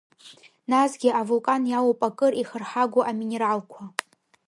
[0.71, 3.83] Насгьы авулкан иалоуп акыр ихырҳагоу аминералқәа.